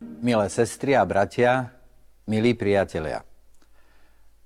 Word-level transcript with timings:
Milé 0.00 0.48
sestry 0.48 0.96
a 0.96 1.04
bratia, 1.04 1.76
milí 2.24 2.56
priatelia. 2.56 3.20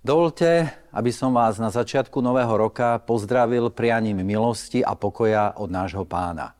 Dovolte, 0.02 0.66
aby 0.90 1.14
som 1.14 1.30
vás 1.30 1.62
na 1.62 1.70
začiatku 1.70 2.18
nového 2.18 2.50
roka 2.58 2.98
pozdravil 2.98 3.70
prianím 3.70 4.26
milosti 4.26 4.82
a 4.82 4.98
pokoja 4.98 5.54
od 5.54 5.70
nášho 5.70 6.02
pána. 6.02 6.58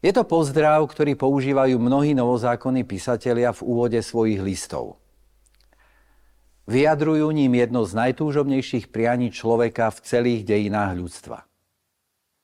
Je 0.00 0.08
to 0.16 0.24
pozdrav, 0.24 0.80
ktorý 0.88 1.12
používajú 1.12 1.76
mnohí 1.76 2.16
novozákonní 2.16 2.88
písatelia 2.88 3.52
v 3.52 3.60
úvode 3.68 4.00
svojich 4.00 4.40
listov. 4.40 4.96
Vyjadrujú 6.64 7.28
ním 7.36 7.52
jedno 7.52 7.84
z 7.84 7.92
najtúžobnejších 8.00 8.88
prianí 8.88 9.28
človeka 9.28 9.92
v 9.92 9.98
celých 10.00 10.48
dejinách 10.48 10.96
ľudstva. 10.96 11.44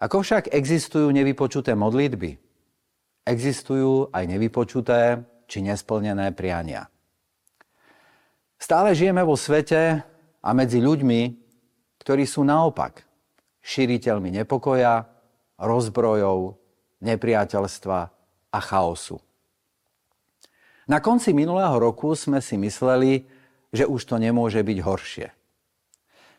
Ako 0.04 0.20
však 0.20 0.52
existujú 0.52 1.08
nevypočuté 1.16 1.72
modlitby, 1.72 2.47
existujú 3.28 4.08
aj 4.08 4.24
nevypočuté 4.24 5.20
či 5.44 5.60
nesplnené 5.60 6.32
priania. 6.32 6.88
Stále 8.56 8.96
žijeme 8.96 9.20
vo 9.22 9.36
svete 9.36 10.02
a 10.40 10.48
medzi 10.56 10.80
ľuďmi, 10.80 11.20
ktorí 12.00 12.24
sú 12.24 12.42
naopak 12.42 13.04
šíriteľmi 13.60 14.32
nepokoja, 14.42 15.04
rozbrojov, 15.60 16.56
nepriateľstva 17.04 17.98
a 18.48 18.58
chaosu. 18.64 19.20
Na 20.88 21.04
konci 21.04 21.36
minulého 21.36 21.76
roku 21.76 22.16
sme 22.16 22.40
si 22.40 22.56
mysleli, 22.56 23.28
že 23.68 23.84
už 23.84 24.08
to 24.08 24.16
nemôže 24.16 24.64
byť 24.64 24.78
horšie. 24.80 25.28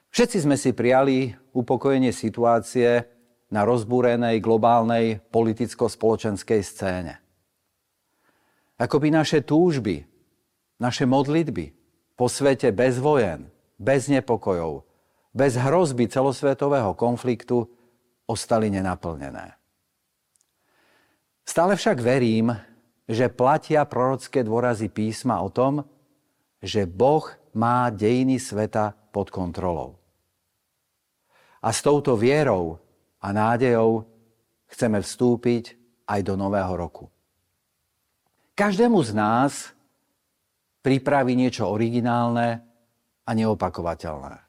Všetci 0.09 0.37
sme 0.41 0.57
si 0.57 0.73
prijali 0.73 1.37
upokojenie 1.53 2.09
situácie 2.09 3.05
na 3.49 3.65
rozbúrenej 3.65 4.37
globálnej 4.41 5.21
politicko-spoločenskej 5.33 6.61
scéne. 6.61 7.17
Ako 8.79 9.01
by 9.01 9.11
naše 9.11 9.43
túžby, 9.43 10.05
naše 10.79 11.03
modlitby 11.03 11.75
po 12.15 12.31
svete 12.31 12.71
bez 12.71 13.01
vojen, 13.01 13.51
bez 13.75 14.07
nepokojov, 14.07 14.85
bez 15.33 15.59
hrozby 15.59 16.07
celosvetového 16.07 16.95
konfliktu 16.95 17.67
ostali 18.29 18.69
nenaplnené. 18.69 19.57
Stále 21.43 21.73
však 21.73 21.97
verím, 21.97 22.53
že 23.09 23.25
platia 23.33 23.81
prorocké 23.89 24.45
dôrazy 24.45 24.85
písma 24.85 25.41
o 25.41 25.49
tom, 25.49 25.81
že 26.61 26.85
Boh 26.85 27.25
má 27.57 27.89
dejiny 27.89 28.37
sveta 28.37 28.93
pod 29.09 29.33
kontrolou. 29.33 29.97
A 31.59 31.73
s 31.73 31.81
touto 31.81 32.13
vierou 32.13 32.77
a 33.19 33.27
nádejou 33.35 34.07
chceme 34.69 35.03
vstúpiť 35.03 35.75
aj 36.07 36.19
do 36.23 36.33
nového 36.39 36.73
roku. 36.75 37.05
Každému 38.55 38.99
z 39.03 39.11
nás 39.15 39.71
pripraví 40.83 41.35
niečo 41.35 41.67
originálne 41.67 42.59
a 43.23 43.31
neopakovateľné. 43.31 44.39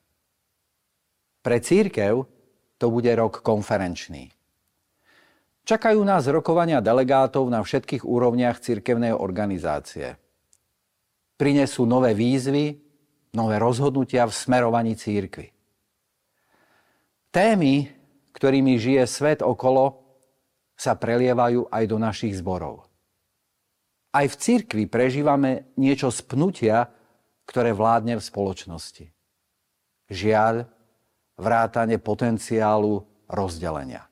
Pre 1.41 1.59
církev 1.61 2.15
to 2.81 2.87
bude 2.89 3.13
rok 3.13 3.45
konferenčný. 3.45 4.33
Čakajú 5.65 6.01
nás 6.03 6.27
rokovania 6.27 6.81
delegátov 6.81 7.47
na 7.47 7.61
všetkých 7.61 8.03
úrovniach 8.03 8.59
cirkevnej 8.59 9.13
organizácie. 9.15 10.17
Prinesú 11.37 11.85
nové 11.85 12.17
výzvy, 12.17 12.75
nové 13.37 13.57
rozhodnutia 13.61 14.27
v 14.27 14.35
smerovaní 14.35 14.97
církvy. 14.97 15.53
Témy, 17.31 18.00
ktorými 18.41 18.81
žije 18.81 19.05
svet 19.05 19.45
okolo, 19.45 20.01
sa 20.73 20.97
prelievajú 20.97 21.69
aj 21.69 21.85
do 21.85 22.01
našich 22.01 22.41
zborov. 22.41 22.89
Aj 24.17 24.25
v 24.25 24.33
cirkvi 24.33 24.89
prežívame 24.89 25.77
niečo 25.77 26.09
z 26.09 26.25
pnutia, 26.25 26.89
ktoré 27.45 27.77
vládne 27.77 28.17
v 28.17 28.25
spoločnosti. 28.25 29.13
Žiaľ, 30.09 30.65
vrátane 31.37 32.01
potenciálu 32.01 33.05
rozdelenia. 33.29 34.09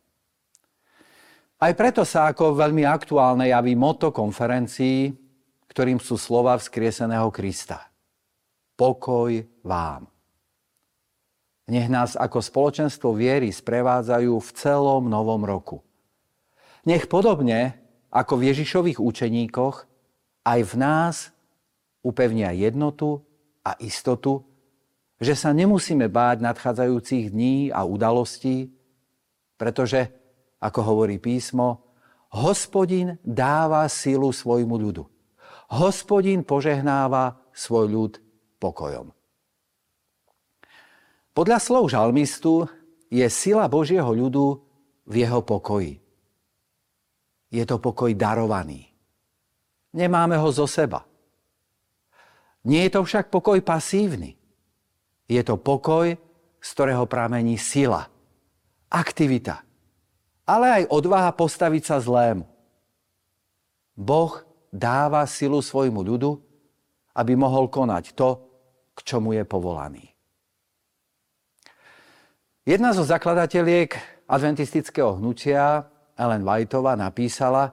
Aj 1.59 1.73
preto 1.73 2.05
sa 2.05 2.29
ako 2.29 2.53
veľmi 2.53 2.85
aktuálne 2.85 3.49
javí 3.49 3.73
moto 3.73 4.13
konferencií, 4.13 5.09
ktorým 5.73 5.99
sú 5.99 6.21
slova 6.21 6.61
vzkrieseného 6.61 7.33
Krista. 7.33 7.89
Pokoj 8.77 9.41
vám. 9.65 10.18
Nech 11.69 11.93
nás 11.93 12.17
ako 12.17 12.41
spoločenstvo 12.41 13.13
viery 13.13 13.53
sprevádzajú 13.53 14.35
v 14.41 14.51
celom 14.57 15.05
novom 15.05 15.45
roku. 15.45 15.85
Nech 16.89 17.05
podobne 17.05 17.77
ako 18.09 18.41
v 18.41 18.47
Ježišových 18.53 18.97
učeníkoch 18.97 19.77
aj 20.49 20.61
v 20.65 20.75
nás 20.81 21.17
upevnia 22.01 22.57
jednotu 22.57 23.21
a 23.61 23.77
istotu, 23.85 24.49
že 25.21 25.37
sa 25.37 25.53
nemusíme 25.53 26.09
báť 26.09 26.41
nadchádzajúcich 26.41 27.37
dní 27.37 27.69
a 27.69 27.85
udalostí, 27.85 28.73
pretože 29.61 30.09
ako 30.63 30.81
hovorí 30.81 31.21
písmo, 31.21 31.85
hospodin 32.33 33.21
dáva 33.21 33.85
silu 33.93 34.33
svojmu 34.33 34.73
ľudu. 34.79 35.05
Hospodin 35.69 36.49
požehnáva 36.49 37.37
svoj 37.53 37.87
ľud 37.93 38.13
pokojom. 38.57 39.18
Podľa 41.39 41.63
slov 41.63 41.87
žalmistu 41.87 42.67
je 43.07 43.23
sila 43.31 43.71
Božieho 43.71 44.11
ľudu 44.11 44.59
v 45.07 45.15
jeho 45.23 45.39
pokoji. 45.39 46.03
Je 47.55 47.63
to 47.63 47.79
pokoj 47.79 48.11
darovaný. 48.11 48.91
Nemáme 49.95 50.35
ho 50.35 50.51
zo 50.51 50.67
seba. 50.67 51.07
Nie 52.67 52.91
je 52.91 52.99
to 52.99 53.07
však 53.07 53.31
pokoj 53.31 53.55
pasívny. 53.63 54.35
Je 55.31 55.39
to 55.47 55.55
pokoj, 55.55 56.11
z 56.59 56.69
ktorého 56.75 57.07
pramení 57.07 57.55
sila, 57.55 58.11
aktivita, 58.91 59.63
ale 60.43 60.83
aj 60.83 60.91
odvaha 60.91 61.31
postaviť 61.39 61.83
sa 61.87 62.03
zlému. 62.03 62.51
Boh 63.95 64.43
dáva 64.75 65.23
silu 65.31 65.63
svojmu 65.63 66.03
ľudu, 66.03 66.35
aby 67.15 67.39
mohol 67.39 67.71
konať 67.71 68.19
to, 68.19 68.43
k 68.99 69.07
čomu 69.07 69.39
je 69.39 69.47
povolaný. 69.47 70.18
Jedna 72.69 72.93
zo 72.93 73.01
zakladateliek 73.01 73.97
adventistického 74.29 75.17
hnutia, 75.17 75.89
Ellen 76.13 76.45
Whiteova, 76.45 77.01
napísala, 77.01 77.73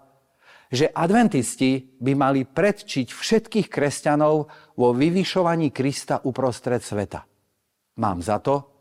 že 0.71 0.87
adventisti 0.87 1.99
by 1.99 2.15
mali 2.15 2.47
predčiť 2.47 3.11
všetkých 3.11 3.67
kresťanov 3.67 4.35
vo 4.79 4.89
vyvyšovaní 4.95 5.75
Krista 5.75 6.23
uprostred 6.23 6.79
sveta. 6.79 7.27
Mám 7.99 8.23
za 8.23 8.39
to, 8.39 8.71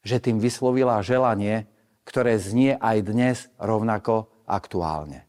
že 0.00 0.24
tým 0.24 0.40
vyslovila 0.40 1.04
želanie, 1.04 1.68
ktoré 2.08 2.40
znie 2.40 2.72
aj 2.80 2.96
dnes 3.04 3.36
rovnako 3.60 4.32
aktuálne. 4.48 5.28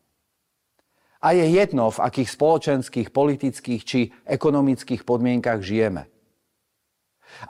A 1.20 1.36
je 1.36 1.52
jedno, 1.52 1.92
v 1.92 2.00
akých 2.00 2.32
spoločenských, 2.32 3.12
politických 3.12 3.82
či 3.84 4.16
ekonomických 4.24 5.04
podmienkach 5.04 5.60
žijeme. 5.60 6.08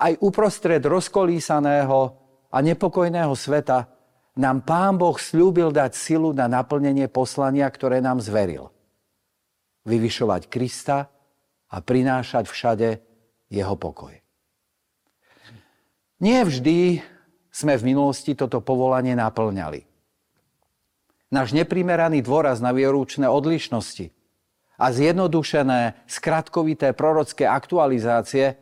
Aj 0.02 0.18
uprostred 0.18 0.82
rozkolísaného 0.82 2.26
a 2.48 2.58
nepokojného 2.64 3.34
sveta 3.36 3.92
nám 4.38 4.62
Pán 4.64 4.96
Boh 4.96 5.18
slúbil 5.18 5.74
dať 5.74 5.98
silu 5.98 6.32
na 6.32 6.46
naplnenie 6.46 7.10
poslania, 7.10 7.66
ktoré 7.68 8.00
nám 8.00 8.22
zveril. 8.22 8.70
Vyvyšovať 9.88 10.52
Krista 10.52 11.10
a 11.68 11.78
prinášať 11.82 12.46
všade 12.48 12.90
jeho 13.50 13.76
pokoj. 13.76 14.14
Nie 16.22 16.46
vždy 16.46 17.02
sme 17.50 17.74
v 17.78 17.84
minulosti 17.94 18.38
toto 18.38 18.62
povolanie 18.62 19.18
naplňali. 19.18 19.86
Náš 21.28 21.52
neprimeraný 21.52 22.24
dôraz 22.24 22.64
na 22.64 22.72
vierúčné 22.72 23.28
odlišnosti 23.28 24.14
a 24.78 24.86
zjednodušené, 24.94 26.08
skratkovité 26.08 26.94
prorocké 26.94 27.44
aktualizácie 27.50 28.56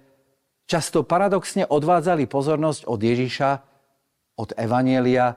často 0.65 1.05
paradoxne 1.05 1.67
odvádzali 1.67 2.25
pozornosť 2.25 2.89
od 2.89 2.99
Ježiša, 2.99 3.49
od 4.35 4.53
Evanielia 4.55 5.35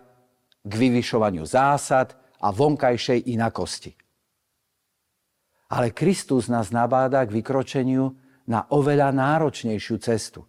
k 0.62 0.72
vyvyšovaniu 0.72 1.46
zásad 1.46 2.14
a 2.42 2.50
vonkajšej 2.50 3.30
inakosti. 3.30 3.94
Ale 5.68 5.92
Kristus 5.92 6.48
nás 6.48 6.72
nabáda 6.72 7.22
k 7.28 7.34
vykročeniu 7.34 8.16
na 8.48 8.64
oveľa 8.72 9.12
náročnejšiu 9.12 9.96
cestu. 10.00 10.48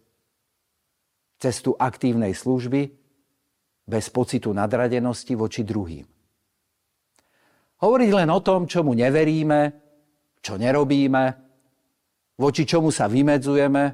Cestu 1.40 1.76
aktívnej 1.76 2.32
služby, 2.32 3.00
bez 3.90 4.06
pocitu 4.08 4.54
nadradenosti 4.54 5.34
voči 5.34 5.66
druhým. 5.66 6.06
Hovoriť 7.80 8.10
len 8.12 8.28
o 8.30 8.40
tom, 8.44 8.68
čomu 8.68 8.92
neveríme, 8.94 9.60
čo 10.40 10.60
nerobíme, 10.60 11.24
voči 12.38 12.62
čomu 12.64 12.92
sa 12.92 13.08
vymedzujeme 13.08 13.84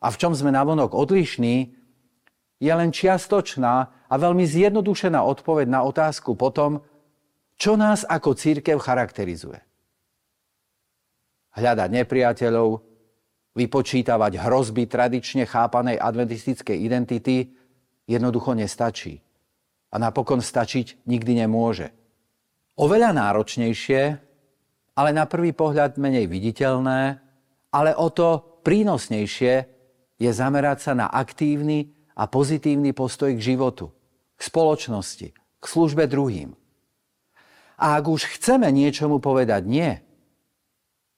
a 0.00 0.06
v 0.08 0.16
čom 0.20 0.32
sme 0.36 0.52
navonok 0.52 0.92
odlišní, 0.92 1.83
je 2.64 2.72
len 2.72 2.88
čiastočná 2.88 3.74
a 4.08 4.14
veľmi 4.16 4.48
zjednodušená 4.48 5.20
odpoveď 5.20 5.68
na 5.68 5.84
otázku 5.84 6.32
potom, 6.32 6.80
čo 7.60 7.76
nás 7.76 8.08
ako 8.08 8.32
církev 8.32 8.80
charakterizuje. 8.80 9.60
hľadať 11.54 11.88
nepriateľov, 12.02 12.82
vypočítavať 13.54 14.32
hrozby 14.42 14.90
tradične 14.90 15.46
chápanej 15.46 16.02
adventistickej 16.02 16.74
identity 16.82 17.54
jednoducho 18.10 18.58
nestačí. 18.58 19.22
A 19.94 20.02
napokon 20.02 20.42
stačiť 20.42 21.06
nikdy 21.06 21.46
nemôže. 21.46 21.94
Oveľa 22.74 23.14
náročnejšie, 23.14 24.02
ale 24.98 25.10
na 25.14 25.30
prvý 25.30 25.54
pohľad 25.54 25.94
menej 26.02 26.26
viditeľné, 26.26 27.22
ale 27.70 27.94
o 27.94 28.10
to 28.10 28.58
prínosnejšie 28.66 29.54
je 30.18 30.30
zamerať 30.34 30.90
sa 30.90 30.92
na 30.98 31.06
aktívny 31.06 31.94
a 32.14 32.30
pozitívny 32.30 32.94
postoj 32.94 33.34
k 33.34 33.40
životu, 33.42 33.90
k 34.38 34.42
spoločnosti, 34.42 35.28
k 35.34 35.64
službe 35.64 36.06
druhým. 36.06 36.54
A 37.74 37.98
ak 37.98 38.04
už 38.06 38.38
chceme 38.38 38.70
niečomu 38.70 39.18
povedať 39.18 39.66
nie, 39.66 39.98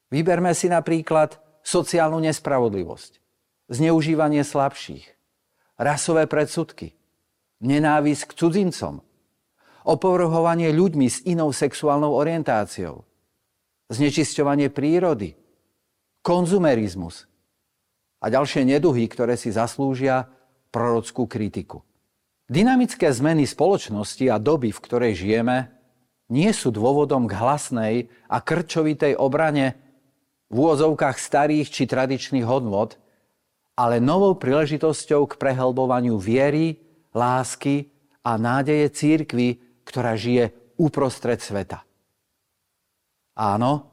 vyberme 0.08 0.56
si 0.56 0.72
napríklad 0.72 1.36
sociálnu 1.60 2.16
nespravodlivosť, 2.24 3.20
zneužívanie 3.68 4.40
slabších, 4.40 5.04
rasové 5.76 6.24
predsudky, 6.24 6.96
nenávisť 7.60 8.32
k 8.32 8.36
cudzincom, 8.40 9.04
opovrhovanie 9.84 10.72
ľuďmi 10.72 11.06
s 11.06 11.20
inou 11.28 11.52
sexuálnou 11.52 12.16
orientáciou, 12.16 13.04
znečisťovanie 13.92 14.72
prírody, 14.72 15.36
konzumerizmus 16.24 17.30
a 18.18 18.26
ďalšie 18.32 18.66
neduhy, 18.66 19.06
ktoré 19.06 19.38
si 19.38 19.54
zaslúžia 19.54 20.26
prorockú 20.70 21.26
kritiku. 21.26 21.82
Dynamické 22.46 23.10
zmeny 23.10 23.42
spoločnosti 23.42 24.22
a 24.30 24.38
doby, 24.38 24.70
v 24.70 24.82
ktorej 24.82 25.12
žijeme, 25.18 25.74
nie 26.30 26.50
sú 26.54 26.70
dôvodom 26.70 27.26
k 27.26 27.38
hlasnej 27.38 27.96
a 28.30 28.38
krčovitej 28.38 29.18
obrane 29.18 29.74
v 30.46 30.54
úvozovkách 30.54 31.18
starých 31.18 31.70
či 31.70 31.82
tradičných 31.90 32.46
hodnot, 32.46 32.98
ale 33.74 33.98
novou 33.98 34.38
príležitosťou 34.38 35.26
k 35.26 35.38
prehlbovaniu 35.42 36.16
viery, 36.22 36.78
lásky 37.10 37.90
a 38.22 38.38
nádeje 38.38 38.94
církvy, 38.94 39.48
ktorá 39.82 40.14
žije 40.14 40.54
uprostred 40.78 41.42
sveta. 41.42 41.82
Áno, 43.36 43.90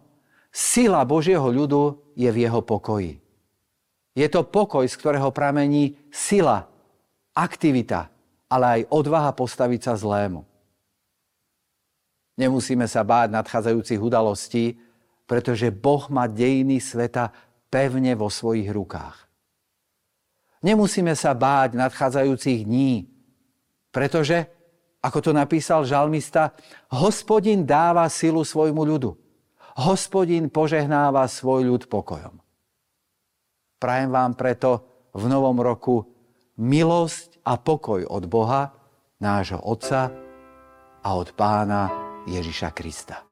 sila 0.54 1.02
Božieho 1.04 1.50
ľudu 1.50 2.14
je 2.14 2.30
v 2.30 2.38
jeho 2.48 2.62
pokoji. 2.62 3.23
Je 4.14 4.30
to 4.30 4.46
pokoj, 4.46 4.86
z 4.86 4.94
ktorého 4.94 5.34
pramení 5.34 5.98
sila, 6.14 6.70
aktivita, 7.34 8.14
ale 8.46 8.66
aj 8.66 8.82
odvaha 8.94 9.34
postaviť 9.34 9.82
sa 9.90 9.94
zlému. 9.98 10.46
Nemusíme 12.38 12.86
sa 12.86 13.02
báť 13.02 13.34
nadchádzajúcich 13.34 13.98
udalostí, 14.02 14.78
pretože 15.26 15.74
Boh 15.74 16.06
má 16.14 16.30
dejiny 16.30 16.78
sveta 16.78 17.34
pevne 17.74 18.14
vo 18.14 18.30
svojich 18.30 18.70
rukách. 18.70 19.18
Nemusíme 20.62 21.18
sa 21.18 21.34
báť 21.34 21.74
nadchádzajúcich 21.74 22.70
dní, 22.70 23.10
pretože, 23.90 24.46
ako 25.02 25.20
to 25.20 25.32
napísal 25.34 25.86
žalmista, 25.86 26.54
hospodin 26.94 27.66
dáva 27.66 28.06
silu 28.14 28.46
svojmu 28.46 28.82
ľudu. 28.82 29.12
Hospodin 29.74 30.54
požehnáva 30.54 31.26
svoj 31.26 31.66
ľud 31.66 31.90
pokojom. 31.90 32.43
Prajem 33.84 34.16
vám 34.16 34.40
preto 34.40 34.80
v 35.12 35.28
novom 35.28 35.60
roku 35.60 36.08
milosť 36.56 37.44
a 37.44 37.60
pokoj 37.60 38.08
od 38.08 38.24
Boha, 38.32 38.72
nášho 39.20 39.60
Otca 39.60 40.08
a 41.04 41.10
od 41.12 41.36
Pána 41.36 41.92
Ježiša 42.24 42.72
Krista. 42.72 43.28